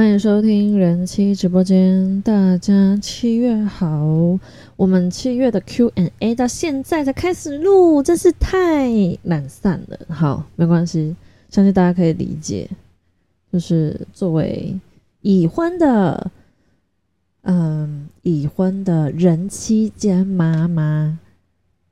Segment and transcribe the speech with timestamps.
[0.00, 4.38] 欢迎收听人妻直播间，大家七月好。
[4.74, 8.88] 我们七月的 Q&A 到现在才开始录，真是太
[9.24, 9.98] 懒散了。
[10.08, 11.14] 好，没关系，
[11.50, 12.66] 相信大家可以理解。
[13.52, 14.74] 就是作为
[15.20, 16.30] 已婚的，
[17.42, 21.18] 嗯，已婚的人妻兼妈妈，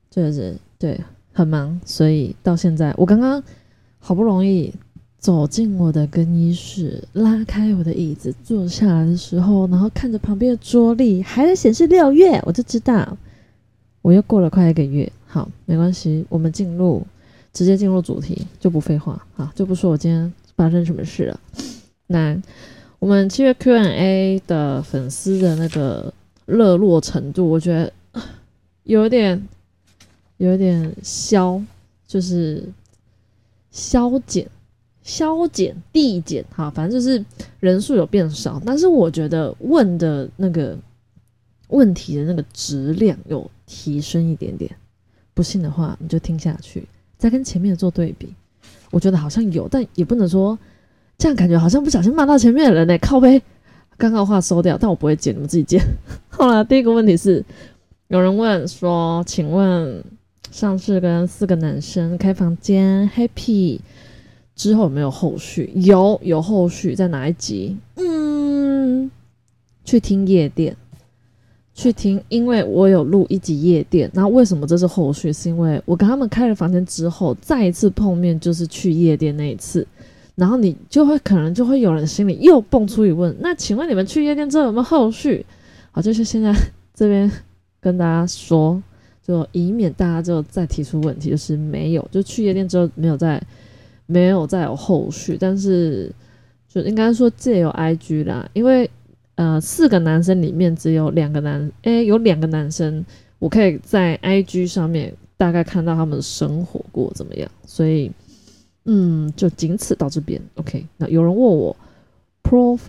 [0.09, 0.99] 就是对
[1.31, 3.43] 很忙，所以到现在我刚刚
[3.99, 4.73] 好不容易。
[5.19, 13.17] 走进我的更衣室，拉开我的椅子坐下来的时候，然后看着旁边的桌历还在显示六月，我就知道
[14.01, 15.11] 我又过了快一个月。
[15.27, 17.05] 好，没关系，我们进入
[17.51, 21.39] 直接进入主题，就不废话，啊，就不说我今天发生什么事了。
[22.07, 22.41] 那
[22.99, 26.13] 我们七月 Q&A 的粉丝的那个
[26.45, 27.91] 热络程度，我觉得
[28.83, 29.47] 有点
[30.37, 31.61] 有点消，
[32.07, 32.63] 就是
[33.69, 34.49] 消减。
[35.03, 37.23] 消减递减，哈，反正就是
[37.59, 40.77] 人数有变少，但是我觉得问的那个
[41.69, 44.69] 问题的那个质量有提升一点点。
[45.33, 48.33] 不信的话，你就听下去，再跟前面做对比。
[48.91, 50.57] 我觉得好像有，但也不能说
[51.17, 52.97] 这样，感觉好像不小心骂到前面的人呢。
[52.97, 53.41] 靠背，
[53.97, 55.81] 刚刚话收掉，但我不会剪，你们自己剪。
[56.27, 57.43] 好了，第一个问题是，
[58.09, 60.03] 有人问说，请问
[60.51, 63.79] 上次跟四个男生开房间，happy。
[64.59, 65.71] 之后有没有后续？
[65.73, 67.77] 有，有后续在哪一集？
[67.95, 69.09] 嗯，
[69.85, 70.75] 去听夜店，
[71.73, 74.11] 去听，因为我有录一集夜店。
[74.13, 75.31] 那为什么这是后续？
[75.31, 79.87] 是因为我跟他们开了房间之后，再一次碰面就是去夜店那一次。
[80.35, 85.45] 然后你就会可能就会有人心里又蹦出疑问：那请问你们去夜店之后有没有后续？
[85.91, 86.53] 好，就是现在
[86.93, 87.31] 这边
[87.79, 88.83] 跟大家说，
[89.25, 93.41] 就以免大家就再提出问题，就是没有，就去夜店之后没有再。
[94.11, 96.11] 没有再有后续，但是
[96.67, 98.89] 就应该说借由 IG 啦，因为
[99.35, 103.05] 呃四个男生里面只有两个男，诶，有两个男生，
[103.37, 108.11] 我可以在 IG 上面大概看到他们生活过怎么样，所以
[108.85, 110.41] 嗯就仅此到这边。
[110.55, 111.77] OK，那有人问我
[112.41, 112.79] Pro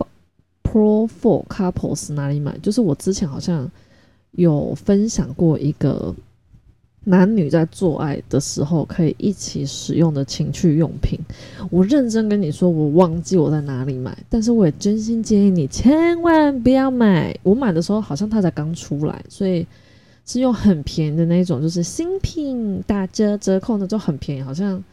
[0.63, 2.57] Pro Four Couples 哪里买？
[2.63, 3.69] 就是我之前好像
[4.31, 6.15] 有分享过一个。
[7.03, 11.19] 男女在做爱的时候可以一起使用的情趣用品，
[11.71, 17.35] 我认真跟你说，我忘记我在哪里买，但是我也真心建议你千万不要买。
[17.41, 19.65] 我买的时候好像它才刚出来，所以
[20.27, 24.83] 是用很便宜的那种，就是新品打折折扣那就很便宜，好像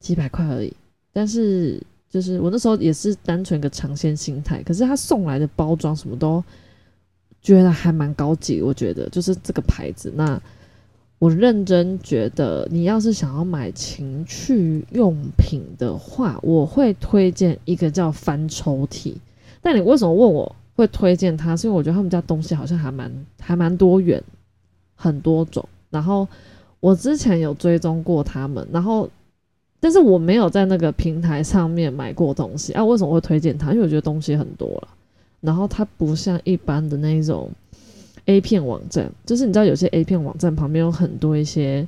[0.00, 0.72] 几百块而已。
[1.12, 6.42] 但是就是我那时候也是单纯个尝鲜心态，可是他送来的包装什么都
[7.40, 10.42] 觉得还蛮高级，我觉得就是这个牌子那。
[11.18, 19.14] 我认真觉得，你要是想要买情趣用品的话，我会推荐一个叫翻抽屉。
[19.60, 21.56] 但你为什么问我会推荐它？
[21.56, 24.22] 是因为我觉得他们家东西好像还蛮还蛮多元，
[24.94, 25.68] 很多种。
[25.90, 26.28] 然后
[26.78, 29.10] 我之前有追踪过他们，然后
[29.80, 32.84] 但是我没有在那个平台上面买过东西啊。
[32.84, 33.72] 为什么会推荐它？
[33.72, 34.88] 因为我觉得东西很多了，
[35.40, 37.50] 然后它不像一般的那种。
[38.28, 41.86] A 片网站就是你知道有些 A 片网站旁边有很多一些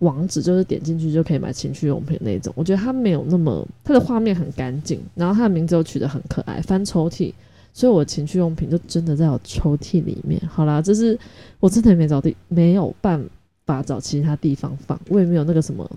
[0.00, 2.52] 网址，就是点进去就可以买情趣用品那种。
[2.54, 7.32] 我觉得它没有那么，它的画面很干净，然后它的名字又取得很可爱，翻抽屉，
[7.72, 10.38] 所以我情趣用品就真的在我抽屉里面。
[10.46, 11.18] 好啦，这是
[11.58, 13.24] 我真的没找地，没有办
[13.64, 15.90] 法找其他地方放，我也没有那个什么，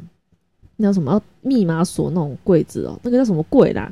[0.78, 3.92] 那叫什么密码锁那种柜子哦，那个叫什么柜啦？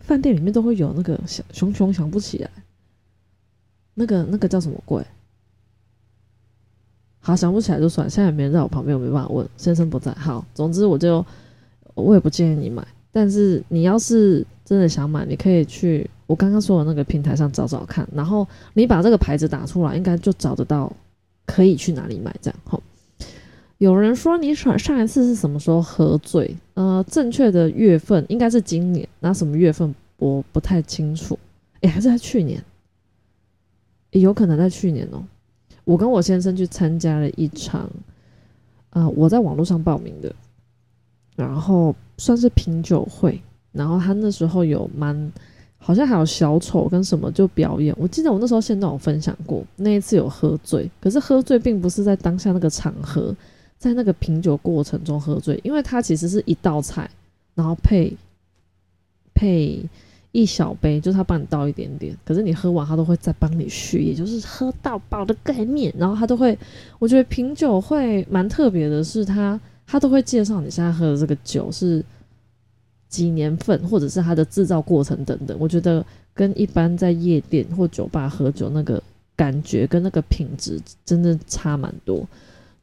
[0.00, 2.50] 饭店里面都会有那个想熊熊想不起来。
[4.00, 5.04] 那个那个叫什么鬼？
[7.18, 9.46] 好想不起来就算，现在也没人在我旁边，我没办法问。
[9.58, 11.24] 先生不在，好，总之我就
[11.92, 12.82] 我也不建议你买。
[13.12, 20.90] 但是你要是真的想买，你可以去我刚刚说的那个平台上找找看，然后你把这个牌子打出来，应该就找得到
[21.44, 22.34] 可以去哪里买。
[22.40, 22.82] 这样好。
[23.76, 26.56] 有人说你上上一次是什么时候喝醉？
[26.72, 31.38] 呃，正确的月份应该是今年，那什么月份我不太清楚。
[31.82, 32.64] 哎，还是在去年。
[34.18, 35.22] 有可能在去年哦，
[35.84, 37.88] 我跟我先生去参加了一场，
[38.90, 40.34] 呃，我在网络上报名的，
[41.36, 43.40] 然后算是品酒会，
[43.70, 45.32] 然后他那时候有蛮，
[45.78, 53.32] 好像还有小丑跟什么就表演，我记得我那时候现在有分享过，那一次有喝醉，可是喝醉并不是在当下那个场合，
[53.78, 57.08] 在那个品酒过程中喝醉，因为它其实是一道菜，
[57.54, 58.16] 然后配
[59.34, 59.88] 配。
[60.32, 65.92] 一小杯，就是他帮你倒一点点，可是你喝完他都会再帮你续，也就是喝到饱的概念。
[65.98, 66.56] 然后他都会，
[66.98, 72.04] 我觉得品酒会蛮特别的，是他他都会介绍你现在喝的这个酒是
[73.08, 75.56] 几年份，或者是它的制造过程等等。
[75.58, 79.02] 我觉得跟一般在夜店或酒吧喝酒那个
[79.34, 82.24] 感觉跟那个品质真的差蛮多。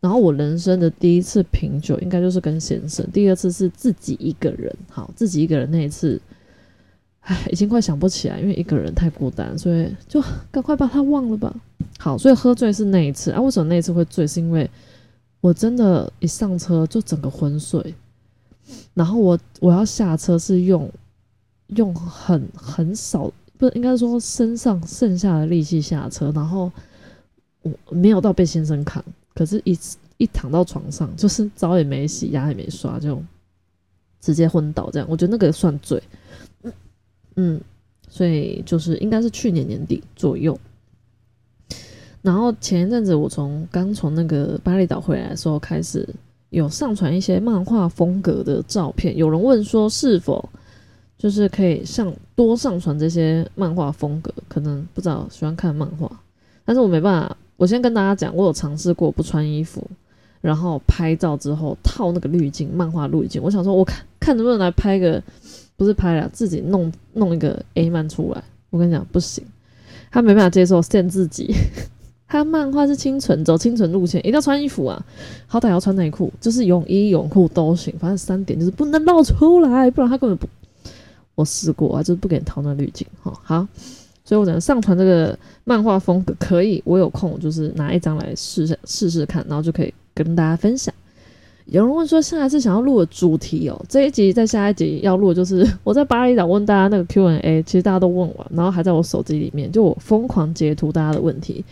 [0.02, 6.22] 然后我人生的第一次品酒，应该就是跟先生；第二次是自己一个人，好，自己一个人那一次，
[7.28, 11.54] 唉，已经快想不起来，因为一个人太孤单，所以就赶快把他忘了吧。
[12.00, 13.42] 好，所以喝醉是那一次啊。
[13.42, 14.26] 为什么那一次会醉？
[14.26, 14.70] 是因为
[15.42, 17.94] 我真的，一上车就整个昏睡，
[18.94, 20.90] 然后我我要下车是用
[21.76, 26.72] 用很很少，不应该说身上剩下的力气下车，然后
[27.62, 29.04] 我没有到被先生扛。
[29.36, 29.78] 可是，一
[30.16, 33.22] 一躺到床上，就是澡也没洗，牙也没刷，就
[34.22, 34.90] 直接昏倒。
[34.92, 36.02] 这样，我觉得那个算醉。
[37.38, 37.60] 嗯，
[38.10, 40.60] 所以就是应该是去年年底左右。
[42.22, 46.06] 然后前一阵子，我从刚从那个巴厘岛回来的时候，开始
[46.50, 49.16] 有上传一些漫画风格的照片。
[49.16, 50.50] 有人问说，是否
[51.18, 54.34] 就是可以上多上传这些漫画风格？
[54.50, 56.12] 可能不知道喜欢看漫画，
[56.66, 57.38] 但是我没办法。
[57.56, 59.84] 我先跟大家讲，我有尝试过不穿衣服，
[60.42, 63.42] 然后拍照之后套那个滤镜，漫画滤镜。
[63.42, 65.20] 我想说，我看看能不能来拍个，
[65.78, 68.44] 不是拍了，自己弄弄一个 A 漫出来。
[68.70, 69.42] 我跟你讲，不行，
[70.12, 71.54] 他没办法接受限自己。
[72.28, 75.02] 他漫画是清纯，走清纯路线，一定要穿衣服啊，
[75.46, 80.46] 好歹要穿内裤，就是泳衣泳裤都行，反正三点就是不能露出来，不然他根本不。
[81.36, 83.08] 我试过啊，就是不给你套那滤镜。
[83.22, 83.68] 哈，好。
[84.26, 90.94] 所以我能上传这个漫画风格可以，我有空就是拿一张来试试试试看，然后就可以跟大家分享。
[91.70, 101.64] 有人问说下一次想要录的主题哦，这一集在下一集要录就是 我在巴厘岛问大家那个 Q&A，其实大家都问完，然后还在我手机里面，就我疯狂截图大家的问题。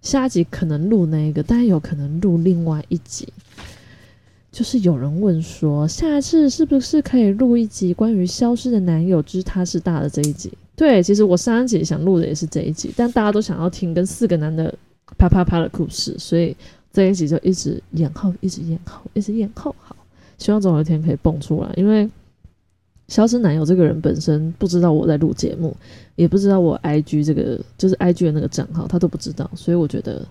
[0.00, 3.28] 下一集可能录那个，但有可能录另外一集。
[4.50, 10.52] 就是有人问说下一次是不是可以录一集关于消失的男友之他是大的这一集？
[10.76, 14.72] 对，其实我上一集想录的也是这一集，但大家都想要听跟四个男的
[15.18, 16.56] 啪啪啪的故事，所以
[16.94, 19.74] 这一集就一直延后，一直延后，一直延后。
[19.80, 19.96] 好，
[20.38, 21.68] 希望总有一天可以蹦出来。
[21.76, 22.08] 因为
[23.08, 25.76] 消失男友这个人本身不知道我在录节目，
[26.14, 30.24] 也不知道我 IG 这个就是 IG 的那个账号，他都不知道，所以我觉得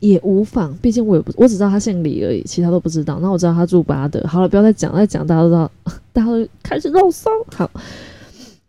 [0.00, 0.74] 也无妨。
[0.78, 3.20] 毕竟我也不，我只知道他姓李而已，其他都不知道。
[3.20, 4.26] 那我知道他住巴德。
[4.26, 5.70] 好了，不要再讲，再讲大家都知道，
[6.14, 7.30] 大家都开始肉松。
[7.54, 7.70] 好。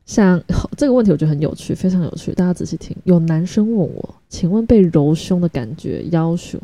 [0.03, 0.43] 像
[0.75, 2.33] 这个问题，我觉得很有趣，非常有趣。
[2.33, 6.59] 大家仔细听，有男生问我：“请问被揉胸的感觉，要求？”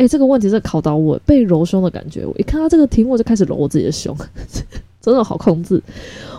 [0.00, 2.24] 哎，这个问题是考到我被揉胸的感觉。
[2.24, 4.16] 我一看到这个题目，我就开始揉我自己的胸，
[4.98, 5.82] 真的好控制。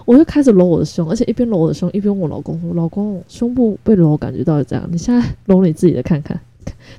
[0.04, 4.90] 我就开始揉我的胸，而且一边揉我的胸，一边问我老公说：“老公，胸部被揉，感觉到底怎样？
[4.92, 6.40] 你现在揉你自己的看看。”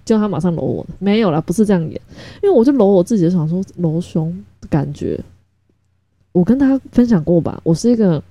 [0.04, 2.00] 结果他马上揉我，没有啦，不是这样演，
[2.44, 5.18] 因为我就揉我自己的，想说揉胸的感觉。
[6.30, 8.22] 我跟大家分享过吧，我是一个。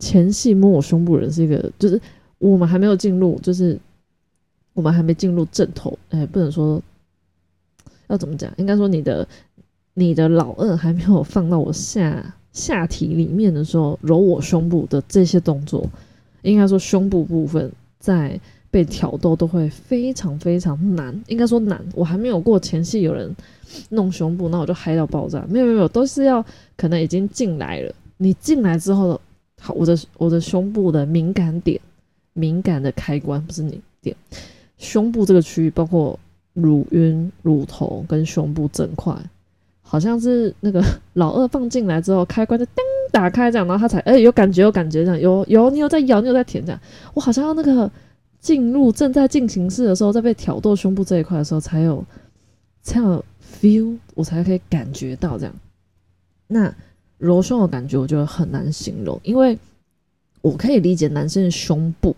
[0.00, 2.00] 前戏摸我胸部人是一个，就是
[2.38, 3.78] 我们还没有进入，就是
[4.74, 6.82] 我们还没进入正头，哎，不能说
[8.12, 9.26] 要怎么讲，应该说你的
[9.94, 15.84] 你的老二还没有放到我下下体里面的时候，揉我胸部的这些动作，
[16.42, 18.38] 应该说胸部部分在
[18.70, 23.34] 被挑逗都会非常非常难，应该说难，我还没有过前戏有人
[23.88, 26.44] 弄胸部，那我就嗨到爆炸，没有没有没有，都是要
[26.76, 29.20] 可能已经进来了，你进来之后。
[29.64, 31.80] 好，我的我的胸部的敏感点，
[32.32, 34.16] 敏感的开关不是你点，
[34.76, 36.18] 胸部这个区域包括
[36.54, 39.14] 乳晕、乳头跟胸部整块，
[39.82, 40.82] 好像是那个
[41.14, 42.78] 老二放进来之后，开关就噔
[43.10, 46.80] 打开这样，然后他才哎有感觉有感觉这样，有有你有在咬，你有在舔这样，
[47.14, 47.90] 我好像要那个
[48.40, 52.04] 进入正在进行式的时候，在被挑逗胸部这一块的时候才有
[52.82, 53.24] 才有
[53.60, 55.54] feel，我才可以感觉到这样，
[56.46, 56.74] 那。
[57.18, 59.56] 揉胸的感觉，我觉得很难形容，因为
[60.40, 62.16] 我可以理解男生的胸部，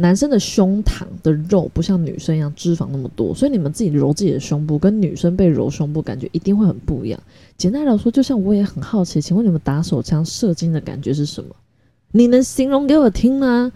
[0.00, 7.20] 男生的胸膛的肉不像女生一样脂肪那么多，所以你们自己揉自己的胸部，跟女生被揉胸部感觉一定会很不一样。
[7.58, 11.54] 简单来说，就像我也很好奇，请问你们打手枪射精的感觉是什么？
[12.12, 13.70] 你能形容给我听吗？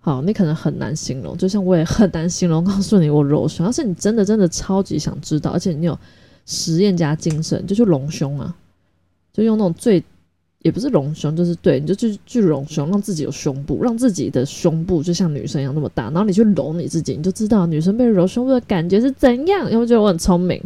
[0.00, 3.64] 好，你可能很难形容，就像我也很难形容，告诉你我揉胸。
[3.64, 5.96] 要是你真的真的超级想知道，而且你有
[6.44, 8.56] 实验家精神，就去隆胸啊。
[9.32, 10.02] 就用那种最，
[10.62, 19.70] 也不是隆胸，就是对，你就去去隆胸，让自己有胸部，让自己的胸部就像女生一样那么大，然后你去揉你自己，你就知道女生被揉胸部的感觉是怎样。
[19.70, 20.62] 因为觉得我很聪明，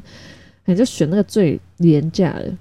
[0.66, 2.52] 你就选那个最廉价的，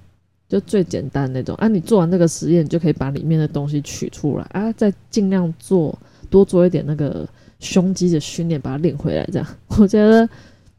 [0.48, 1.68] 就最简单那种啊。
[1.68, 5.96] 你做完这个实验，你就可以把里面的东西取出来啊，再尽量做
[6.30, 7.28] 多做一点那个
[7.60, 9.28] 胸肌的训练，把它练回来。
[9.30, 9.46] 这样，
[9.78, 10.26] 我觉得，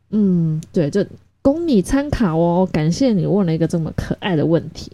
[0.10, 1.06] 嗯，对，就
[1.44, 2.68] 供你参考哦。
[2.72, 4.92] 感谢你问了一个这么可爱的问题。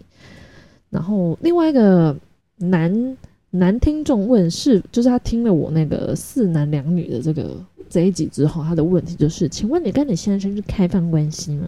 [0.93, 2.15] 然后另外一个
[2.57, 3.17] 男
[3.49, 7.57] 男听众问是，就是他听了我那个四男两女的这个
[7.89, 11.67] 这一集之后，他的问题就是，请问你跟你先生是开放关系吗？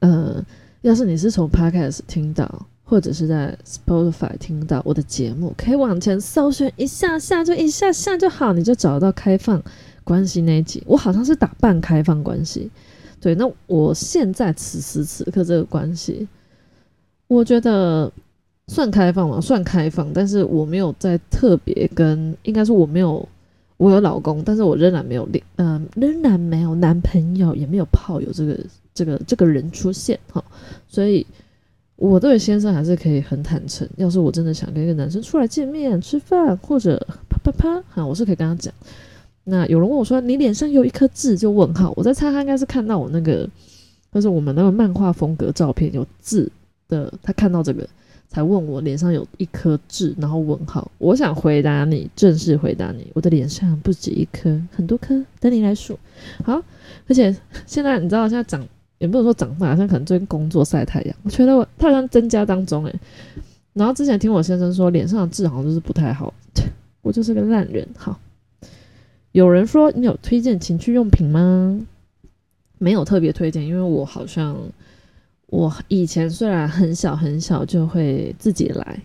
[0.00, 0.42] 呃，
[0.80, 9.62] 要是你是从 Podcast 听到，或者是在 Spotify 听到我的节目，可以往前搜寻一下下，就一下下就好，你就找到开放
[10.02, 10.82] 关系那一集。
[10.86, 12.70] 我好像是打半开放关系，
[13.20, 16.26] 对，那我现在此时此刻这个关系，
[17.30, 18.12] 我觉得。
[18.68, 19.40] 算开放嘛？
[19.40, 23.28] 算开放，但是我没有在特别跟，应该是我没有，
[23.78, 28.56] 我有老公，但是我仍然没有恋，嗯，仍然没有男朋友，也没有炮友这个
[28.94, 30.40] 这个这个人出现哈，
[30.86, 31.26] 所以
[31.96, 33.88] 我对先生还是可以很坦诚。
[33.96, 36.96] 要是我真的想跟一个男生出来见面吃饭，或者
[37.28, 38.72] 啪啪啪，哈，我是可以跟他讲。
[39.42, 41.92] 那有人问我说你脸上有一颗痣，就问号。
[41.96, 43.50] 我在猜他应该是看到我那个，
[44.14, 46.48] 就是我们那个漫画风格照片有痣
[46.90, 47.88] 的，他看到这个。
[48.32, 50.88] 才问我脸上有一颗痣，然后问号。
[50.98, 55.98] 我想回答你，正式回答你，我的脸上不止一颗，很多颗，等你来数。
[56.44, 56.62] 好，
[57.08, 58.64] 而且现在你知道，现在长
[58.98, 62.94] 也不能说长大，像可能最近工作晒太阳，我觉得我它好像增加当中诶。
[63.72, 66.32] 然后之前听我先生说，脸上的痣好像就是不太好，
[67.02, 67.84] 我就是个烂人。
[67.96, 68.16] 好，
[69.32, 71.84] 有人说你有推荐情趣用品吗？
[72.78, 74.56] 没有特别推荐，因为我好像。
[75.50, 79.00] 我以前虽然很小很小就会自己来，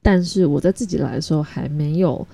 [0.00, 2.26] 但是我在自己来的时候还没有，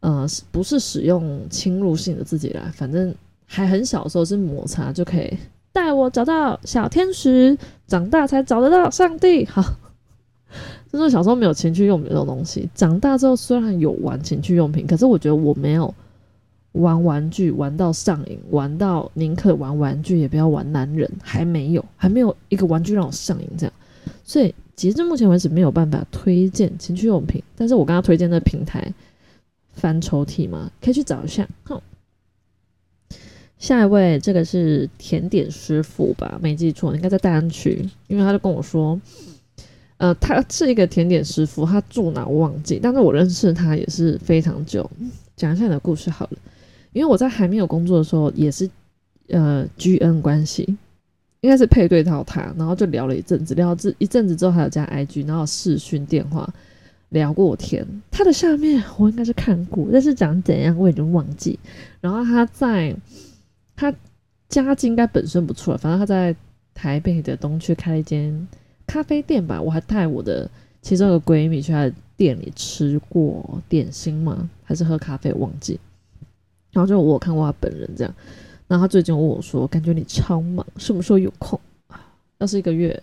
[0.00, 3.14] 呃，不是使用侵入性的自己来，反正
[3.46, 5.34] 还很小的时候是摩擦就可以
[5.72, 7.56] 带我找到小天使，
[7.86, 9.44] 长大才找得到上帝。
[9.50, 9.64] 好，
[10.92, 15.94] 就是小时候没有情趣用品这种东西，长大之后虽然有玩情趣用品，可是我觉得我没有。
[16.76, 23.72] 玩玩具玩到上瘾，玩到宁可玩玩具也不要玩男人，还没有，还没有一个玩具让我上瘾这样，
[24.24, 27.42] 所以截至目前为止没有办法推荐情趣用品。
[27.56, 28.92] 但是我刚刚推荐的平台
[29.72, 31.48] 翻抽屉嘛，可以去找一下。
[31.64, 31.80] 哼，
[33.58, 36.38] 下一位这个是甜点师傅吧？
[36.42, 39.00] 没记错，应该在大安区，因为他就跟我说，
[39.96, 44.90] 呃，他是一个甜点师傅，他住哪我忘记，但是我认识他也是非常久。
[45.36, 46.38] 讲一下你的故事好了。
[46.96, 48.70] 因为我在还没有工作的时候，也是
[49.28, 50.62] 呃 G N 关系，
[51.42, 56.50] 应该是配对到他，然后就聊了一阵子，聊这一阵子之后还有加 I G，然后视讯电话
[57.10, 57.86] 聊过天。
[58.10, 61.58] 他的下面我应该是看过，但是讲怎样我已经忘记。
[62.00, 62.96] 然后他在
[63.76, 63.94] 他
[64.48, 66.34] 家境应该本身不错，反正他在
[66.72, 68.48] 台北的东区开了一间
[68.86, 69.60] 咖啡店吧。
[69.60, 70.50] 我还带我的
[70.80, 74.48] 其中一个闺蜜去他的店里吃过点心吗？
[74.64, 75.30] 还是喝咖啡？
[75.34, 75.78] 忘记。
[76.76, 78.14] 然后就我看过他本人这样，
[78.68, 81.58] 然后他最近问我说：“感觉你超忙，什么时候有空？
[82.36, 83.02] 要是一个月，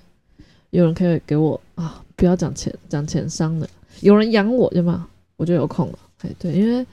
[0.70, 3.68] 有人可以给我啊，不要讲钱，讲钱伤的，
[4.02, 5.08] 有人养我对吗？
[5.38, 5.98] 我就有空了。
[6.22, 6.86] 哎，对，因为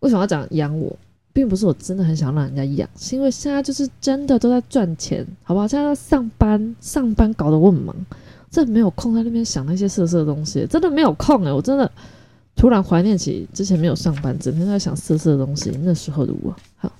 [0.00, 0.98] 为什么要讲养我，
[1.32, 5.68] 并不是我真的很想让人家养，是因为现在就是真的都在赚钱，好不好？
[5.68, 7.94] 现在在上班，上班搞得我很忙，
[8.50, 11.88] 真的没有空在那边想那些色色的东西，真的没有空哎，我真的。”
[12.56, 16.54] 突然怀念起之前没有上班，整天在想色色的东西，那时候的我。
[16.76, 16.92] 好，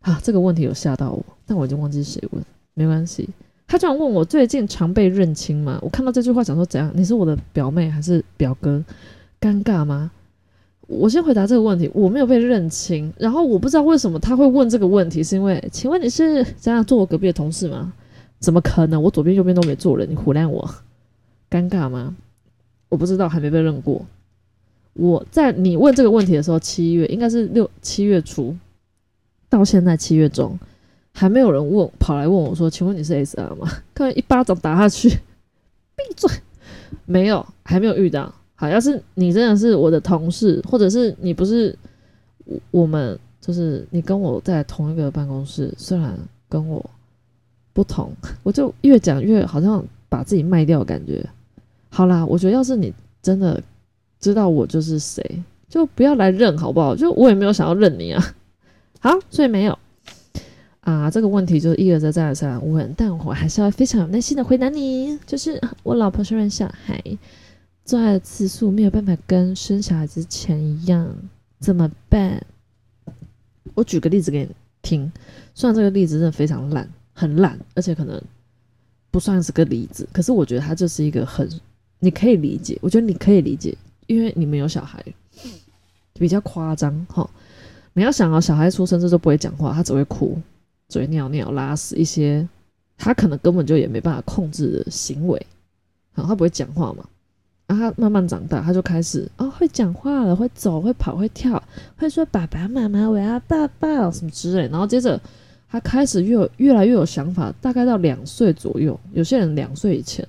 [0.00, 3.28] 好，这个问题有吓到我，但我已经忘记谁问，没关系。
[3.66, 5.78] 他居然问我最近常被认亲吗？
[5.80, 6.90] 我看到这句话想说怎样？
[6.94, 8.82] 你是我的表妹还是表哥？
[9.40, 10.10] 尴尬吗？
[10.88, 13.12] 我先回答这个问题，我没有被认亲。
[13.16, 17.92] 然后我不知道为什么他会问这个问题，是因为请问你是这样坐我隔壁的同事吗？
[18.40, 19.00] 怎么可能？
[19.00, 20.68] 我左边右边都没坐人，你唬烂我？
[21.48, 22.16] 尴尬吗？
[22.90, 24.04] 我不知道，还没被认过。
[24.92, 28.54] 我在你问这个问题的时候，七月应该是六七月初，
[29.48, 30.58] 到现在七月中，
[31.14, 36.28] 还没有人问跑来问我说：“请问你是 SR 吗？” 看一巴掌打下去，闭嘴！
[37.06, 38.34] 没有，还没有遇到。
[38.56, 41.74] 好，要是你真的是我的同事，或者是你不是
[42.44, 46.18] 我我们，就是你跟我在同一个办公室，虽然
[46.48, 46.84] 跟我
[47.72, 51.24] 不同，我就越讲越好像把自己卖掉的，感觉。
[51.92, 53.60] 好啦，我觉得要是你真的
[54.20, 56.94] 知道我就是谁，就不要来认好不好？
[56.94, 58.34] 就我也没有想要认你啊。
[59.00, 59.76] 好，所以没有
[60.82, 61.10] 啊。
[61.10, 65.18] 这个问题就一而再再而三问，但我还是要非常有耐心的回答你。
[65.26, 67.02] 就是我老婆生完小孩，
[67.84, 71.12] 做爱的次数没有办法跟生小孩之前一样，
[71.58, 72.40] 怎么办？
[73.74, 74.48] 我举个例子给你
[74.80, 75.10] 听，
[75.54, 78.22] 虽然这个例子真的非常烂，很烂，而且可能
[79.10, 81.48] 不算是个例子，可是我觉得它就是一个很。
[82.00, 83.76] 你可以理解，我觉得你可以理解，
[84.06, 85.04] 因为你们有小孩，
[86.14, 87.28] 比较夸张哈。
[87.92, 90.36] 你要想啊，小孩出生这都不会讲话，他只会哭、
[90.88, 92.48] 只会尿尿、拉屎一些，
[92.96, 95.46] 他可能根本就也没办法控制的行为，
[96.12, 97.04] 好，他不会讲话嘛。
[97.66, 101.62] 然后他慢慢长大，他就开始哦会讲话了，会走，会跑，会跳，
[101.96, 104.68] 会说爸爸妈妈，我要抱抱什么之类。
[104.68, 105.20] 然后接着
[105.68, 110.26] 他开始越越来越有想法，大概到两岁左右，有些人两岁以前，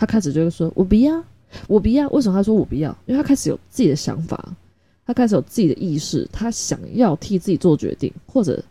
[0.00, 1.22] 他开始就会说我不要，
[1.68, 2.08] 我不要。
[2.08, 2.90] 为什么他说我不要？
[3.04, 4.56] 因为他开始有自己的想法，
[5.06, 8.64] 他开始有自己的意识，他想要替自己做决定，或者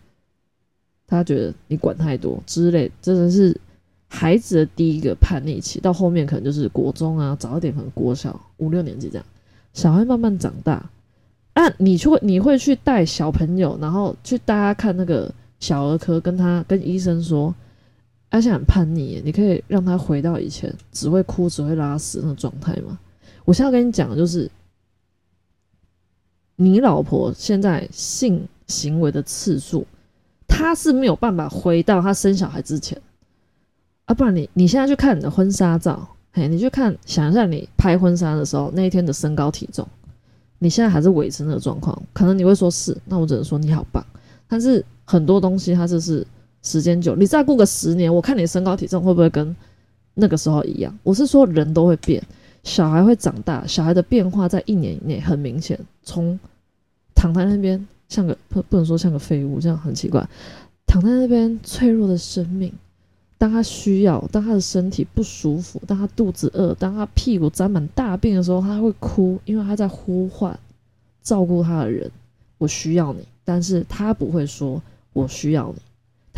[1.05, 3.55] 他觉得你管太多之类，真的是。
[4.11, 9.25] 孩子的第一个叛逆期，到后面可能就是国中啊，早一点可能国小五六年级这样。
[9.71, 10.89] 小孩慢慢长大，
[11.53, 17.53] 啊，你去你会去带小朋友，然后去带他看那个小儿科，跟他跟医生说，
[18.29, 22.99] 而且很叛逆，你可以让他回到以前只会哭只会拉屎那种状态吗？
[23.45, 24.49] 我现在跟你讲的就是，
[26.55, 29.85] 你老婆现在性行为的次数，
[30.47, 33.01] 她是没有办法回到她生小孩之前。
[34.05, 39.87] 啊，不然你你现在去看你的婚纱照，嘿，你去看，想一下你拍婚纱的时候那一天的身高体重，
[40.59, 44.05] 你现在还是维持那个状况，可能你会说是，那我只能说你好棒。
[44.47, 46.25] 但是很多东西它就是
[46.61, 49.55] 时间久，你再过个十年，我看你身高体重会不会跟
[50.13, 50.97] 那个时候一样？
[51.03, 52.21] 我是说人都会变，
[52.63, 56.39] 小孩会长大，小孩的变化在一年以内很明显，从
[57.15, 60.27] 躺在那边像个不不能说像个废物，这样很奇怪，
[60.85, 62.71] 躺在那边脆弱的生命。
[63.37, 70.59] 当他需要，当他的身体不舒服，当他肚子饿，当他屁股沾满大便的时候，他会哭，因为他在呼唤
[71.23, 72.11] 照顾他的人。
[72.57, 74.81] 我需要你，但是他不会说
[75.13, 75.81] 我需要你，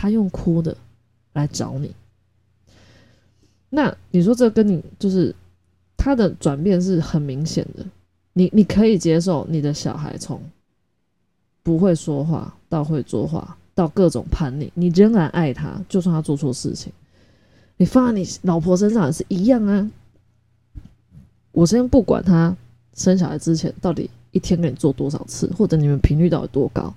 [0.01, 0.75] 他用哭的
[1.33, 1.93] 来找你。
[3.69, 5.35] 那你说这跟你就是
[5.95, 7.85] 他的转变是很明显的。
[8.33, 10.41] 你你可以接受你的小孩从
[11.61, 13.55] 不会说话到会说话。
[13.73, 16.91] 到各种叛逆，你仍然爱他，就算他做错事情，
[17.77, 19.89] 你放在你老婆身上也是一样啊。
[21.53, 22.55] 我先不管他
[22.93, 26.93] 生小孩之前到底一天给你做多少次，或者你们频率到底多高，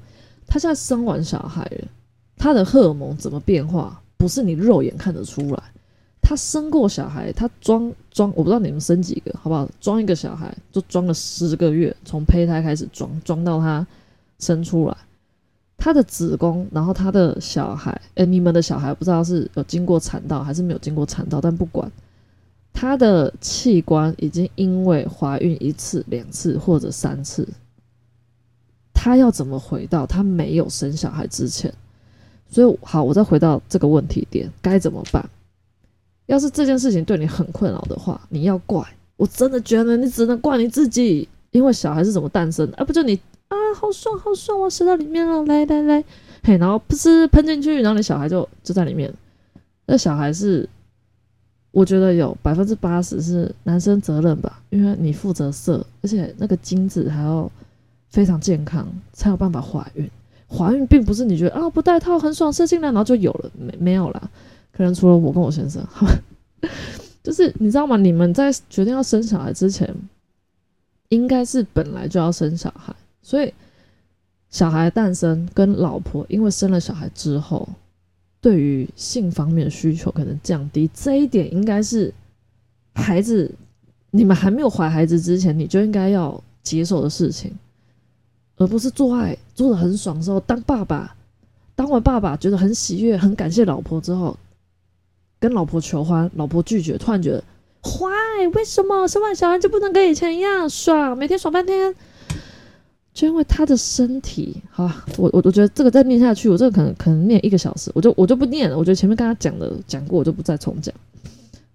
[0.49, 1.89] 他现在生完小孩了，
[2.37, 5.63] 他的荷尔蒙怎么变化，不是你肉眼看得出来。
[6.27, 9.69] 他生过小孩，他装装，我不知道你们生几个，好不好？
[9.81, 13.87] 装一个小孩就装了十个月，从胚胎开始装，装到他
[14.39, 14.97] 生出来。
[15.77, 21.93] 他的子宫，然后他的小孩，哎，你们的小孩不知道是有经过产道还是没有经过产道，但不管
[22.73, 27.47] 他的器官已经因为怀孕一次、两次或者三次，
[28.95, 31.75] 他要怎么回到他没有生小孩之前？
[32.55, 35.29] 所以，好，我再回到这个问题点，该怎么办？
[36.27, 38.87] 要是这件事情对你很困扰的话，你要怪，
[39.17, 42.77] 我真的觉得你只能怪你自己，因为小孩是怎么诞生的？
[42.77, 43.19] 而不就你。
[43.49, 44.59] 啊，好爽，好爽！
[44.59, 46.05] 我射到里面了，来来来，
[46.43, 49.13] 嘿，然后不是喷进去，然后你小孩就就在里面。
[49.87, 50.67] 那小孩是，
[51.71, 57.49] 我觉得有百分之八十是男生责任吧，因为你负责射，而且那个精子还要
[58.09, 60.11] 非常健康才有办法怀孕。
[60.57, 64.31] 怀孕并不是你觉得啊不戴套很爽射进来然后就有了，没没有啦。
[64.73, 65.85] 可能除了我跟我先生，
[67.23, 67.97] 就是你知道吗？
[67.97, 69.89] 你们在决定要生小孩之前，
[71.09, 72.95] 应该是本来就要生小孩。
[73.23, 73.55] 所以，
[74.51, 77.69] 小孩诞生跟老婆因为生了小孩之后，
[78.41, 82.13] 对于性方面的需求可能降低，这一点应该是
[82.95, 83.51] 孩子
[84.11, 87.53] 你们还没有怀孩子之前你就应该要接受的事情，
[88.57, 91.17] 而不是做爱做的很爽之后，当爸爸
[91.75, 94.37] 当完爸爸觉得很喜悦，很感谢老婆之后，
[95.39, 97.43] 跟老婆求欢，老婆拒绝，突然觉得
[97.83, 98.09] 坏，
[98.55, 99.07] 为什么？
[99.09, 101.95] 生完小孩就不能跟以前一样爽，每天爽半天？
[103.13, 108.77] 就因为他的身体，好吧，我我我觉得这个再念下去，我这个可能可能念一个小时，我就我就不念了。
[108.77, 110.93] 我觉得前面跟他讲的讲过，我就不再重讲。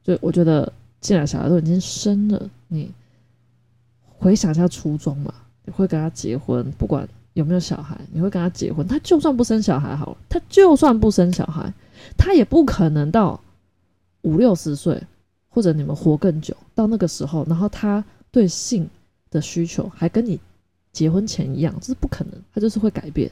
[0.04, 2.92] 就我觉得，既然小孩都已经生了，你
[4.18, 5.34] 回想一下初衷嘛，
[5.70, 8.88] 会跟他结婚，不管有没有小孩，你会跟他结婚。
[8.88, 11.74] 他就算不生小孩好了，他就算不生小孩，
[12.18, 13.40] 他也不可能到
[14.22, 15.02] 五六十岁，
[15.50, 18.90] 或者你们活更久到那个时候，然后他对性
[19.30, 20.40] 的需求还跟你。
[20.92, 23.32] 结婚前一样，这是不可能，他就是会改变，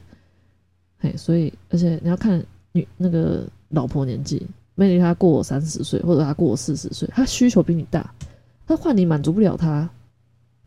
[0.99, 4.45] 嘿，所以而且你要看女那个老婆年纪，
[4.75, 8.13] 没理他过我三十岁，或者他过我四十岁，他需求比你大，
[8.67, 9.89] 他换你满足不了他，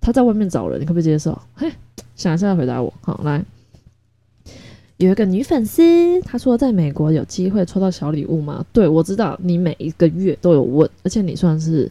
[0.01, 1.39] 他在外面找人，你可不可以接受？
[1.55, 1.71] 嘿，
[2.17, 3.45] 想一下回答我，好来，
[4.97, 8.65] 有一个女粉丝，她说在美国有机会抽到小礼物吗？
[8.73, 11.91] 对我知道你每一个月都有问，而且你算是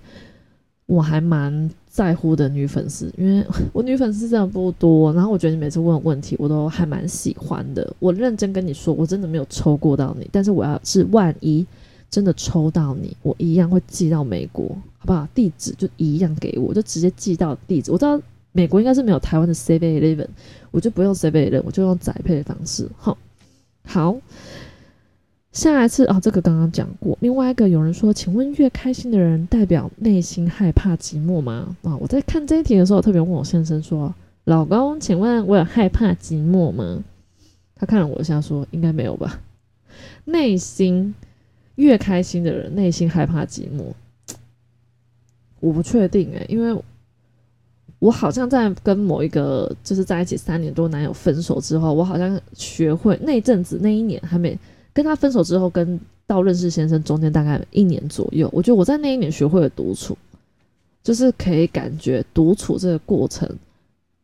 [0.86, 1.70] 我还蛮。
[1.92, 3.44] 在乎的女粉丝，因为
[3.74, 7.94] 我女粉丝真的不多，然后我觉得你每次问问题，我都还蛮喜欢的。
[7.98, 11.66] 我认真跟你说，我真的没有抽过到你，但是我要是万一
[12.10, 14.68] 真的抽到你，我一样会寄到美国，
[14.98, 15.28] 好不好？
[15.34, 17.92] 地址就一样给我，就直接寄到地址。
[17.92, 18.20] 我知道
[18.52, 20.28] 美国应该是没有台湾的 Seven Eleven，
[20.72, 22.90] 我就不用 Seven Eleven，我就用宅配的方式。
[22.98, 23.18] 好，
[23.86, 24.18] 好。
[25.52, 27.18] 下一次啊，这个刚刚讲过。
[27.22, 31.76] 另外一个有人说，请问越开心的人代表内心害怕寂寞吗？
[31.82, 34.14] 啊，我在看这一题的时候，特别问我先生说
[34.46, 37.04] ：“老公，请问我有害怕寂寞吗？”
[37.76, 39.42] 他看了我一下说：“应该没有吧。”
[40.26, 41.16] 内心
[41.80, 43.94] 越开心的人，内心害怕寂寞，
[45.62, 46.80] 我不确定诶，因为
[48.00, 54.58] 我好像在跟某一个就是在一起三年多男友分手之后，我好像学会那阵子那一年还没。
[54.92, 60.18] 跟他分手之后，跟到认识先生中间大概一年左右，我觉得我在那一年学会了独处，
[61.02, 63.48] 就是可以感觉独处这个过程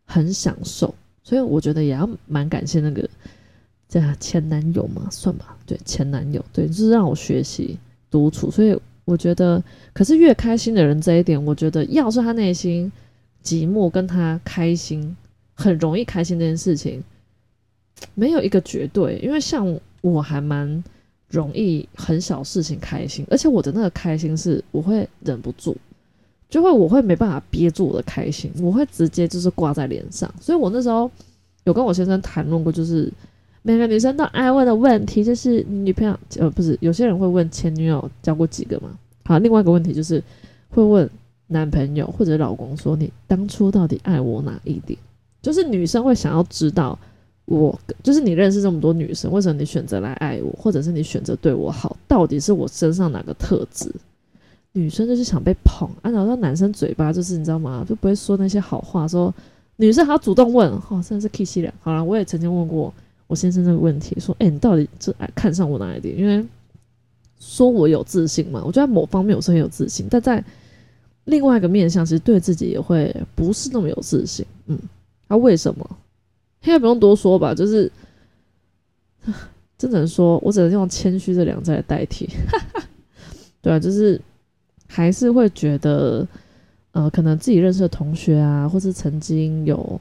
[0.06, 3.08] 很享受，所以我觉得也要蛮感谢那个
[4.01, 7.77] 这前男友嘛，算吧，对前男友，对，就是让我学习
[8.12, 12.91] 独处，所以我觉得，可是越开心的人这一点，我觉得要是他内心
[13.43, 15.15] 寂寞，跟他开心
[15.53, 17.03] 很容易开心这件事情，
[18.13, 19.79] 没有一个绝对，因为像。
[20.01, 20.84] 我还蛮
[21.29, 25.75] 容易很小事情开心，而且我的那个开心是我会忍不住，
[26.47, 30.31] 就会我会没办法憋住我的开心，我会直接就是挂在脸上。
[30.39, 31.10] 所以我那时候
[31.63, 33.12] 有跟我先生谈论过，就是
[33.67, 38.91] 每个女生都爱问的问题，就是女朋友呃不是有些人会问前女友交过几个嘛？
[39.23, 40.21] 好，另外一个问题就是
[40.69, 41.10] 会问
[41.47, 44.99] 男朋友或者老公说你当初到底爱我哪一点？
[45.41, 46.97] 就是女生会想要知道。
[47.45, 51.95] 我就是你认识这么多女生，为什么你选择来爱我，或者是你选择对我好？
[52.08, 53.91] 到底是我身上哪个特质？
[54.73, 57.86] 女生就是想被捧，按照说男生嘴巴就是你知道吗？
[57.88, 59.08] 就不会说那些好话。
[59.08, 59.32] 说
[59.75, 61.71] 女生还要主动问，哦，真的是 K C 了。
[61.82, 62.91] 好了，我也曾经问过
[63.27, 66.17] 我先生这个问题，说，哎，你到底这看上我哪一点？
[66.17, 66.45] 因为
[67.39, 70.43] 说我有自信嘛，我觉得某方面我是很有自信，但在
[71.25, 74.45] 另外一个面向，其实对自己也会不是那么有自信。
[74.67, 74.77] 嗯，
[75.27, 75.97] 那为什么？
[76.63, 77.91] 应该不用多说吧，就是，
[79.77, 82.27] 只能说，我只能用谦虚这两个字来代替。
[83.61, 84.19] 对啊，就是
[84.88, 86.27] 还是会觉得，
[86.91, 89.99] 呃，可能自己认识的同学啊，或是曾经有，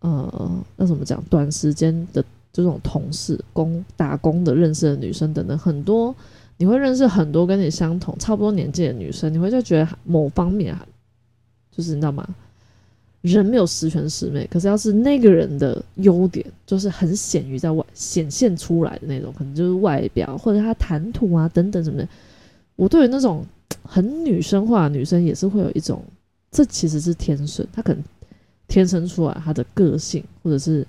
[0.00, 2.22] 呃，那怎么讲，短时间的
[2.56, 6.14] 这种同事、工打工的认识的女生等等，很多
[6.56, 10.86] 你会认识很多跟你相同、差不多年纪的女生，你会就觉得某方面啊，
[11.70, 12.26] 就是你知道吗？
[13.20, 22.08] 人没有十全十美，可是要是那个人的优点就是很显于在外显现出来的那种，可能就是外表或者他谈吐啊等等什么的。
[22.76, 23.44] 我对于那种
[23.82, 26.02] 很女生化的女生也是会有一种，
[26.50, 28.02] 这其实是天生，她可能
[28.66, 30.86] 天生出来她的个性或者是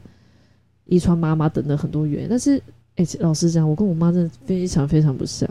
[0.88, 2.28] 遗传妈妈等等很多原因。
[2.30, 2.62] 但是，
[2.96, 5.50] 哎，老实讲，我跟我妈真的非常非常不像，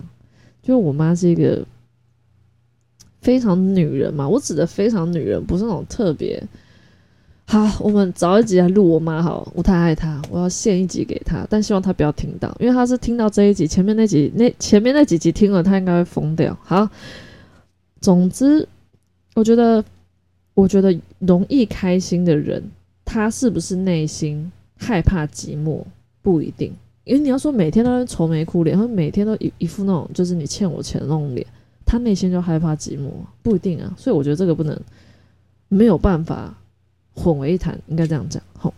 [0.63, 1.65] 就我妈是一个
[3.21, 6.43] 非常女人嘛，我指的非常女人不是那种特别。
[7.49, 9.23] 好，我们找一集来录我妈。
[9.23, 16.59] 好，我太爱她，我要献一集给她，但希望她不要听到，因为她是听到这一集，前面那集那前面那几集听了，她应该会疯掉。
[16.65, 16.89] 好，
[18.01, 18.69] 总之，
[19.35, 19.85] 我觉得，
[20.55, 22.61] 我觉得容易开心的人，
[23.05, 25.83] 他是不是内心害怕寂寞
[26.23, 26.73] 不一定，
[27.05, 31.47] 因为你要说每天都愁眉苦脸，或每天都一一副那种就是你欠我钱的那种脸，
[31.85, 33.11] 他内心就害怕寂寞，
[33.43, 33.95] 不一定啊。
[33.97, 34.79] 所以我觉得这个不能
[35.69, 36.55] 没有办法。
[37.19, 38.43] 混为一谈，应该这样讲。
[38.59, 38.71] 好，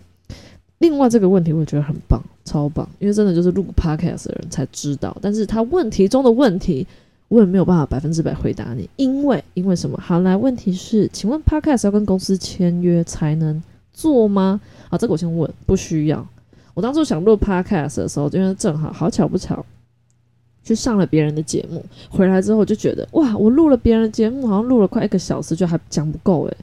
[0.79, 5.17] 另外这个问题我觉得很棒，超棒，因为真的就是录 podcast 的人才知道。
[5.21, 6.87] 但是他问题中的问题，
[7.27, 9.99] 我也没有办法百分之百回答你，因为因为什么？
[10.01, 13.61] 好，来，问题是，请问 podcast 要跟公司签约才能
[13.99, 14.61] 做吗？
[14.91, 16.25] 啊，这个我先问，不需要。
[16.73, 19.67] 我当初想录 podcast 的时候，因为正好好巧不巧，
[20.63, 26.57] 去上了别人的节目，回来之后就觉得，哇，我录了别人的节目，好像录了快一个小时，就还讲不够诶。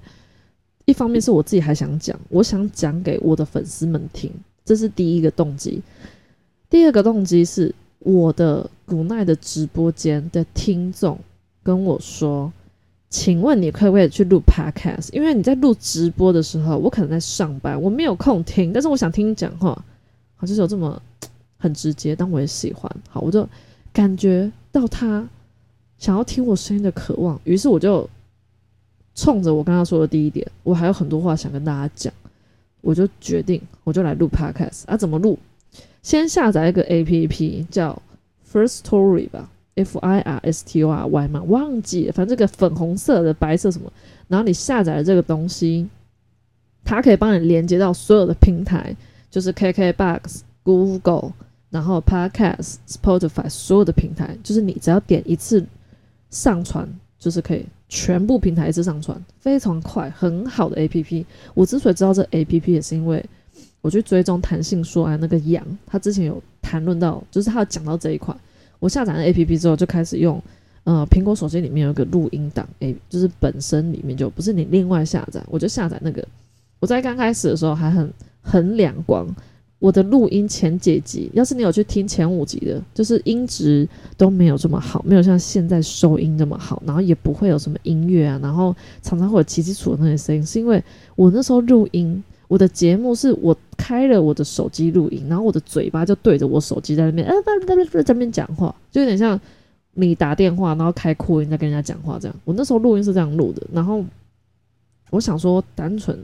[0.85, 4.31] 一方面是我自己还想讲，我想讲给我的粉丝们听，
[4.63, 5.81] 这是第一个动机。
[6.69, 11.19] 第二个动机是我的古奈的直播间的听众
[11.61, 12.53] 跟我说
[13.15, 15.07] ：“请问你可不可以去录 podcast？
[15.13, 19.69] 因为你在录直播的时候，我可能在上班，我没有空听，但是我想听你讲话。
[20.35, 21.01] 好，就是有这么
[21.57, 22.91] 很直接，但我也喜欢。
[23.07, 23.47] 好，我就
[23.93, 25.25] 感觉到他
[25.97, 28.09] 想要听我声音的渴望，于是我就。”
[29.17, 32.13] 冲着我刚刚说的第一点，我还有很多话想跟大家讲，
[32.81, 34.97] 我就决定我就来录 podcast 啊？
[34.97, 35.39] 怎么录？
[36.03, 38.01] 先下载一个 A P P 叫
[38.51, 43.91] First Story 吧，F I R S T O R Y 嘛，忘记了，反正这个粉红色的、白色什么，
[44.27, 45.87] 然后你下载了这个东西，
[46.83, 48.95] 它可以帮你连接到所有的平台，
[49.29, 51.31] 就是 K K Box、Google，
[51.69, 55.65] 然后 Podcast、Spotify 所有的平台，就是你只要点一次
[56.29, 56.87] 上传。
[57.17, 61.25] 就是可以全部平台一次上传，非常快，很好的 A P P。
[61.55, 63.23] 我之所以知道这 A P P，也是因为
[63.81, 68.35] 我去追踪弹性说爱那个杨，他之前有谈论到，就是他有讲到这一块。
[68.79, 70.41] 我下载了 A P P 之后，就开始用。
[70.83, 76.23] 呃，苹果手机里面有一个录音档，诶，就是本身里面就不是你另外下载，我就下载那个。
[76.79, 79.25] 我在刚开始的时候还很很两光，
[79.79, 90.83] 我的录音前几集，要是你有去听前五集的，就是音质都没有这么好，没有像现在收音这么好，然后也不会有什么音乐啊，然后常常会有奇奇楚的那些声音，是因为
[91.15, 97.33] 我那时候录音，我的节目是我开了我的手机录音，然后我的嘴巴就对着我手机在那边，呃，
[98.03, 99.39] 在那边讲话，就有点像。
[99.97, 102.35] 你打电话，然后开扩音在跟人家讲话，这样。
[102.43, 104.03] 我那时候录音是这样录的，然后
[105.09, 106.19] 我想说，单纯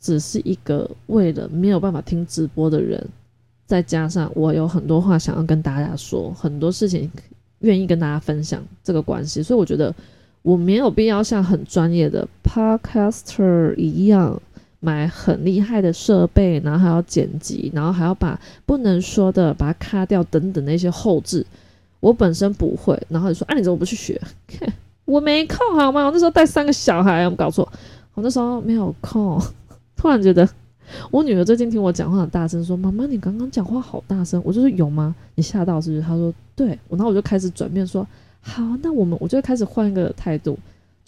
[0.00, 3.08] 只是一个为了没有办法听直播的人，
[3.64, 7.08] 再加上我有很多话想要跟大家说，很多事情
[7.60, 9.94] 愿意跟大家分享这个关系，所以我觉得
[10.42, 14.36] 我没有必要像很专业的 podcaster 一样
[14.80, 21.46] 买很厉害的设备，然后还要剪辑，然后还要把不能说的把它卡掉等等那些后置。
[22.00, 24.20] 我本身不会，然后你说啊，你怎么不去学？
[25.04, 26.06] 我没空好吗？
[26.06, 27.70] 我那时候带三个小孩，我搞错。
[28.14, 29.38] 我那时候没有空，
[29.96, 30.48] 突然觉得
[31.10, 34.40] 我女儿最近听我讲话很大声，说妈妈，你刚刚讲话好大声。
[34.44, 35.14] 我就是有吗？
[35.34, 36.02] 你吓到是不是？
[36.02, 36.68] 她说对。
[36.88, 38.06] 然后我就开始转变说
[38.40, 40.58] 好，那我们我就开始换一个态度，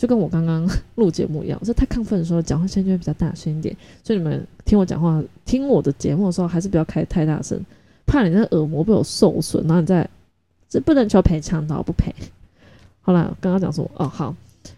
[0.03, 1.57] 就跟我刚刚 录节目一样。
[1.65, 7.65] 我太亢奋的时候讲话声音就会比较大声一点，所以你们听我讲话、听我的节目的时候，还是不要开太大声，
[8.05, 10.09] 怕你那耳膜被我受损，然后你再。
[10.69, 12.12] 这不能求赔偿的，我不赔。
[13.01, 14.35] 好了，刚刚讲说哦好，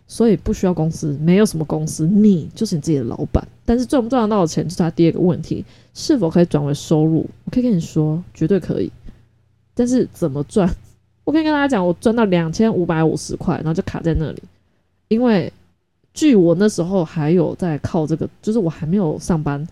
[0.06, 3.46] 所以不需要公司，没有什么公司，你就是你自己的老板。
[3.64, 7.24] 但是赚不赚得到的钱，就是他第二个问题，是否可以转为收入？
[7.44, 8.92] 我可以跟你说，绝对可以。
[9.72, 10.68] 但是怎么赚？
[11.24, 14.42] 我可以跟大家讲，我赚到两千五百五十块，然后就卡在那里。
[15.14, 15.52] 因为
[16.12, 19.66] 据我那时候还有在靠这个，就是我还没有上班。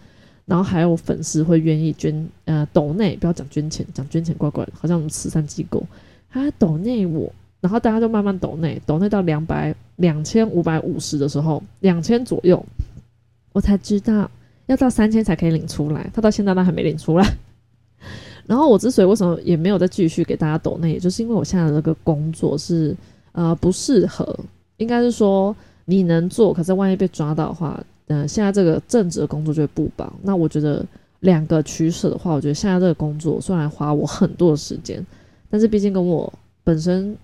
[0.44, 5.82] 然后还有粉丝会愿意捐，呃，抖内不要讲捐钱，讲捐钱怪怪的，好像我们慈善机构，
[6.28, 12.62] 他抖内我，然后大家就慢慢抖内，抖内到两百两千五百五十的时候，两千左右，
[13.52, 14.28] 我才知道
[14.66, 17.36] 要到三千才可以领出来，他到现在都还没领出来。
[18.44, 22.94] 然后我之所以为什么也没有再继续给大家抖内，也就是因为我现在的这个工作是
[23.30, 24.36] 呃不适合，
[24.82, 27.82] 应该是说你能做，可是万一被抓到的话。
[28.08, 30.12] 嗯，现在这个正职的工作就会不保。
[30.22, 30.84] 那我觉得
[31.20, 35.02] 两个取舍的话，我觉得现在这个工作虽然花我很多的时间，
[35.48, 36.30] 但是毕竟跟我
[36.62, 37.16] 本身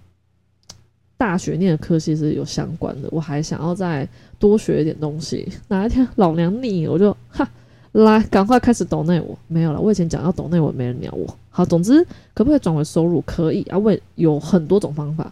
[1.18, 5.47] 大学念的科系是有相关的，我还想要再多学一点东西。
[5.66, 7.47] 哪一天老娘腻，我就哈
[7.92, 9.81] 来赶快开始抖内我没有了。
[9.81, 11.27] 我以前讲要抖内我，没人鸟我。
[11.51, 13.21] 好，总之可不可以转为收入？
[13.27, 15.31] 可以啊，为有很多种方法。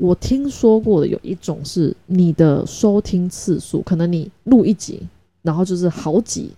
[0.00, 4.98] 我听说过的有一种是你的收听次数，可能你录一集，
[5.42, 6.50] 然后就是好几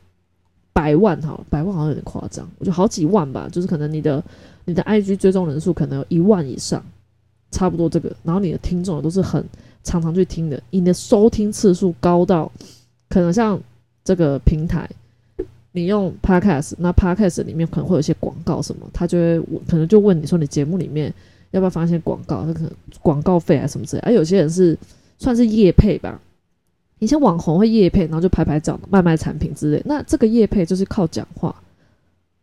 [0.73, 4.23] 百万哈，百万好像有点夸张，我觉得好几万吧，就是可能你的
[4.65, 6.81] 你的 IG 追踪人数可能有一万以上，
[7.51, 9.45] 差不多这个，然后你的听众都是很
[9.83, 12.49] 常常去听的，你的收听次数高到
[13.09, 13.61] 可能像
[14.05, 14.89] 这个平台，
[15.73, 21.13] 你用 Podcast，那 Podcast 里面可能会有一些广告什么，他就会可能就问你说你节目里面。
[21.53, 22.45] 要不要发一些广告？
[22.47, 24.03] 那可能广告费啊什么之类。
[24.05, 24.77] 而有些人是
[25.19, 26.21] 算是业配吧，
[26.99, 29.81] 以前网红会业配，然后就拍拍照、卖卖产品之类。
[29.85, 31.55] 那这个业配就是靠讲话，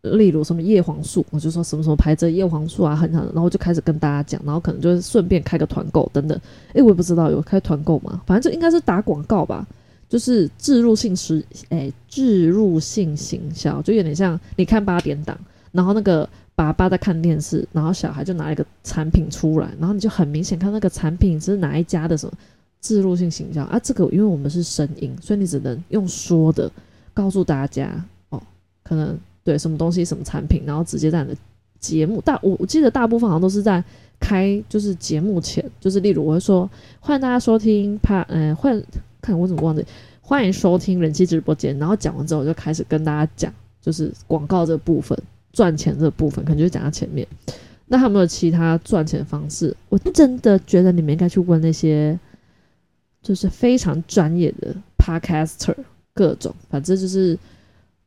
[0.02, 6.40] 例如什么叶黄素，我就说什么什么牌子叶黄素啊，很好，然后就开始跟大家讲，然后可能就是顺便开个团购等等。
[6.74, 8.22] 诶，我也不知道有开团购吗？
[8.26, 9.68] 反正就应该是打广告吧，
[10.08, 15.36] 就是置入性实，诶，置入性行销，就有点像你看八点档，
[15.72, 16.30] 然后那个。
[16.60, 22.34] 爸爸在看电视，然后小孩就拿一个产品出来，然后你就很明显看那个产品是哪一家的什么
[22.82, 23.80] 自入性形象啊？
[23.82, 26.70] 这个因为我们是声音，所以你只能用说的
[27.14, 28.44] 告诉大家哦，
[28.84, 31.38] 可能对什么东西什么产品，然后直接在你的
[31.80, 33.82] 节目大我我记得大部分好像都是在
[34.20, 36.70] 开就是节目前，就是例如我会说
[37.00, 38.84] 欢迎大家收听怕嗯欢
[39.22, 39.86] 看我怎么忘记
[40.20, 45.18] 欢迎收听人气直播间，然后讲完之后就开始跟大家讲就是广告这部分。
[45.52, 47.28] 赚钱这部分可能就讲到前面，
[47.88, 49.76] 那还有没有其他赚钱方式？
[49.90, 52.18] 我真的觉得你们应该去问那些
[53.22, 55.76] 就是非常专业的 podcaster，
[56.14, 57.38] 各种，反正就是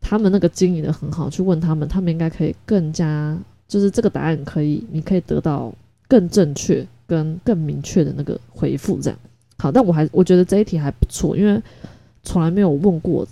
[0.01, 5.75] 他们那个经营的很好，去问他们，他们应该可以更加，就是这个答案可以，你可以得到
[6.07, 9.01] 更正确跟更明确的那个回复。
[9.01, 9.19] 这样
[9.59, 11.61] 好，但我还我觉得这一题还不错，因为
[12.23, 13.27] 从来没有问过，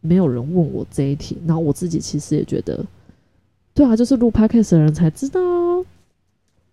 [0.00, 2.84] 没有人问我这一题，然后我自己其实也觉得。
[3.74, 5.40] 对啊，就是录 podcast 的人才知道。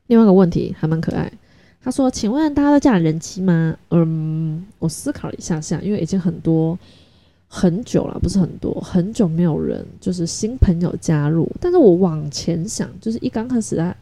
[0.08, 1.32] 另外一个问题还蛮可爱，
[1.82, 6.78] 他说：“请问大家都叫人妻吗？”嗯，我思考了一下下，因为已经很多
[7.48, 11.50] 很久了，不是很多很久没有人就是新朋友加入。
[11.60, 13.96] 但是我往前想，就是一刚开始在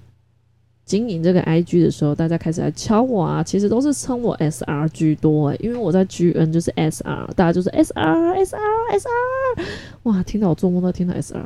[0.84, 8.58] 经营这个 IG 的时候，大家开始来敲我啊，其实都是称我 SR 居多诶，因为我在 GN 就是 SR，大家就是 SR SR
[8.98, 9.64] SR，
[10.04, 11.46] 哇，听到我做梦都听到 SR。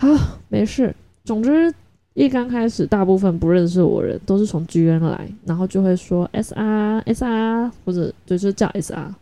[0.00, 0.08] 好，
[0.48, 1.72] 没事，总之。
[2.14, 9.14] 一刚开始，大部分不认识我人都是从 G N 来，然后就会说 S R S R，或者就是叫 S R。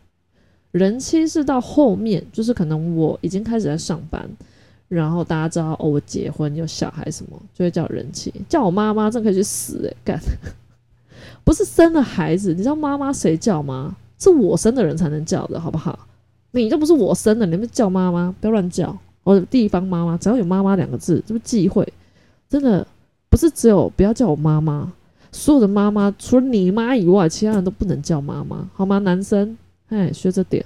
[0.71, 4.25] 人妻是到后面，就是可能我已经开始在上班，
[4.87, 8.33] 然后大家知道哦，我结婚有小孩什么，就会叫人妻。
[8.49, 10.19] 叫我妈妈，真可以去死诶，干！
[11.45, 13.97] 不是生了孩子，你知道妈妈谁叫吗？
[14.19, 16.07] 是我生的人才能叫的，好不好？
[16.53, 18.97] 你这不是我生的，你们叫妈妈，不要乱叫。
[19.29, 21.87] 我的地方妈妈，只要有妈妈两个字，这不忌讳。
[22.49, 22.87] 真的
[23.29, 24.91] 不是只有不要叫我妈妈，
[25.31, 28.97] 所有的妈妈除了你妈以外，其他人都不能叫妈妈，好吗？
[29.01, 29.59] 男生，
[29.91, 30.65] 哎，学着点。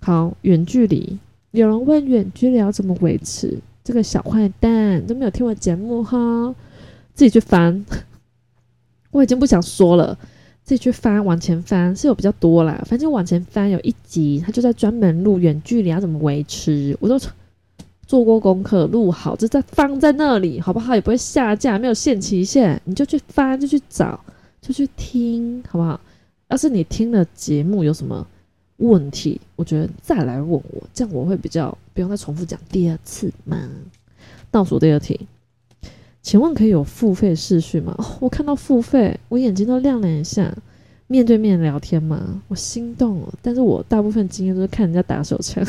[0.00, 1.18] 好，远距离，
[1.50, 3.58] 有人问远距离要怎么维持？
[3.84, 6.54] 这个小坏蛋都没有听我节目哈，
[7.12, 7.84] 自己去翻。
[9.10, 10.16] 我已经不想说了，
[10.64, 12.82] 自己去翻，往前翻是有比较多啦。
[12.86, 17.20] 反正往前翻有一集，他就在专门录远距离要怎么维持，我都。
[18.12, 20.94] 做过功课，录好，就在放在那里，好不好？
[20.94, 24.20] 也不会下架，没有限期限，你就去翻，就去找，
[24.60, 25.98] 就去听，好不好？
[26.48, 28.26] 要是你听了节目有什么
[28.76, 33.56] 问题，我觉得再来问我，这样我会比较不用再重复讲第二次嘛。
[34.50, 35.18] 倒数第二题，
[36.20, 37.96] 请问可以有付费视讯吗？
[38.20, 40.54] 我看到付费，我眼睛都亮了一下。
[41.06, 42.42] 面对面聊天吗？
[42.48, 45.66] 我心动了，但是我大部分经验都是看人家打手枪。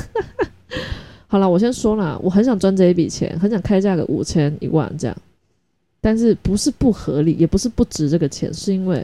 [1.34, 5.17] 好了，我先说了，我很想赚这一笔钱，很想开价个五千一万这样，
[6.00, 9.04] 但是不是不合理，也不是不值这个钱，是因为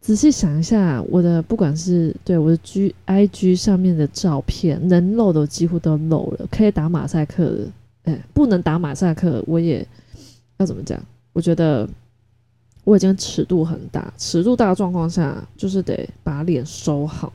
[0.00, 7.66] 仔细想一下，我的不管是对我的 G I G 上面的照片，能漏的几乎都漏了，可以打马赛克的，
[8.04, 9.86] 哎，不能打马赛克，我也
[10.56, 10.98] 要怎么讲？
[11.34, 11.86] 我觉得
[12.84, 17.30] 我已经尺度很大，尺度大的状况下，就是得把脸收好。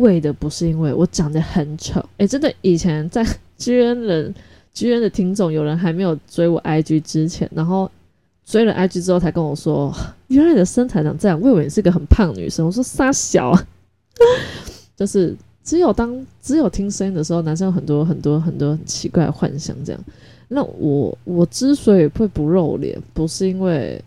[0.00, 3.24] 为的不是因为我长得很丑，哎，真的，以前在
[3.56, 4.34] G N 人
[4.72, 7.90] G N 的听众，有人还没有追我 I G 之前，然后
[8.44, 9.94] 追了 I G 之后，才跟我说，
[10.28, 12.64] 原来你的身材长这样，我以为你是个很胖女生。
[12.66, 13.52] 我说傻小，
[14.96, 20.00] 就是只有当只有听声音的时候，男生有很多很多很多很奇怪的幻想，这样。
[20.48, 24.02] 那我我之所以会不露脸，不是因为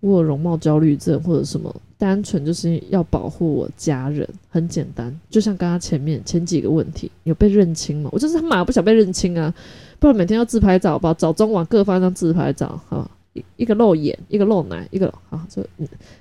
[0.00, 1.74] 我有容貌焦虑症或者什么。
[2.02, 5.16] 单纯就是要保护我家人，很简单。
[5.30, 8.10] 就像刚刚前面前几个问题，有被认清吗？
[8.12, 9.54] 我就是他妈不想被认清啊！
[10.00, 15.64] 不然每天要自拍照吧，早中晚各发张自拍照，哈，一一个露眼，一个露奶，一个啊，这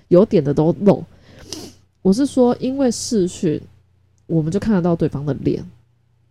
[0.09, 1.03] 有点的都露。
[2.03, 3.59] 我是说，因为视讯，
[4.27, 5.65] 我们就看得到对方的脸。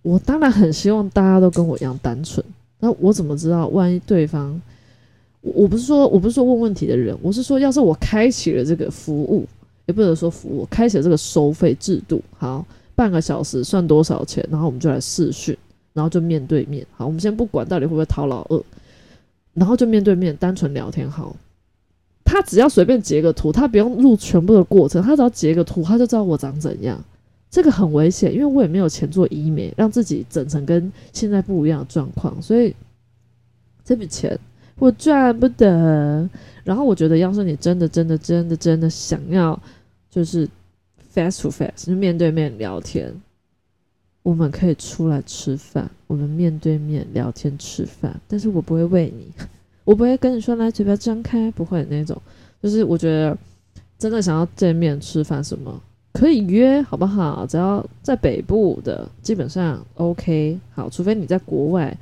[0.03, 2.47] 我当然很希望大家都跟我一样单纯。
[2.79, 4.63] 那我怎么知道，万一对方？
[5.40, 9.46] 我我不是说我不是说问问题的人，我是说，要是我开启了这个服务，
[9.87, 14.46] 也不能说服务，开启了这个收费制度，好，半个小时算多少钱？
[14.50, 15.57] 然后我们就来试训，
[15.94, 18.62] 然后就面对面，好，我们先不管到底会不会讨老二，
[19.55, 21.35] 然后就面对面单纯聊天，好，
[22.22, 27.03] 他只要随便截个图，他不用录全部的过程，他只要截个图，他就知道我长怎样，
[27.50, 32.76] 这个很危险，因为我也没有钱做医美，让自己整成跟现在不一样的状况，所以
[33.83, 34.38] 这笔钱。
[34.81, 36.27] 我赚不得，
[36.64, 39.61] 然后我觉得，要是你真的、真的、真的、真的想要，
[40.11, 40.49] 就是
[41.11, 43.14] face to face，就面对面聊天，
[44.23, 49.31] 我们可以出来吃饭，我们面对面聊天吃饭，但是我不会喂你，
[49.85, 52.16] 我不会跟你说来嘴巴张开，不会那种，
[52.62, 53.37] 就是我觉得
[53.99, 55.79] 真的想要见面吃饭什么，
[56.14, 57.45] 可以约好不好？
[57.45, 61.94] 只要在北部的，基本上 OK，好，除非你在国外，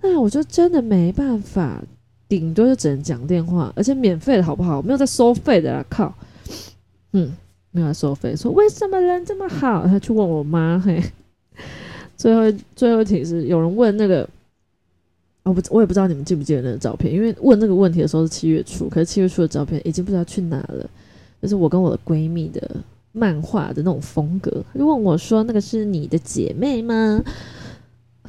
[0.00, 1.82] 那我就真的没办法。
[2.28, 4.80] 顶多就只能讲电话，而且免费的好不好？
[4.82, 6.12] 没有在收费的啦，靠！
[7.12, 7.34] 嗯，
[7.70, 8.34] 没有在收费。
[8.34, 9.86] 说为什么人这么好？
[9.86, 10.78] 他去问我妈。
[10.78, 11.02] 嘿，
[12.16, 14.28] 最后最后一题是有人问那个，
[15.42, 20.88] 我不我也不知道你们记不记得那个照片，因为问那个问题的时候是七月初，可是七月初的照片已经不知道去哪了。
[21.42, 22.70] 就是我跟我的闺蜜的
[23.12, 27.22] 漫画的那种风格，就问我说：“那个是你的姐妹吗？”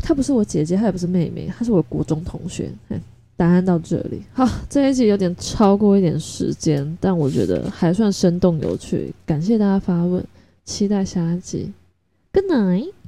[0.03, 2.69] 她不是我姐姐，她也不是妹妹，她是我的国中同学。
[3.37, 9.13] 答案到这里，好，这一集有点超过一点时间，但我觉得还算生动有趣。
[9.25, 10.23] 感谢大家发问，
[10.63, 11.73] 期待下一集。
[12.31, 13.04] Good night。